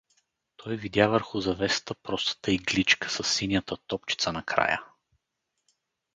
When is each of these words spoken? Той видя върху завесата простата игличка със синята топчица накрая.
Той 0.57 0.75
видя 0.75 1.07
върху 1.07 1.39
завесата 1.41 1.93
простата 1.95 2.51
игличка 2.51 3.09
със 3.09 3.33
синята 3.35 3.77
топчица 3.77 4.33
накрая. 4.33 4.81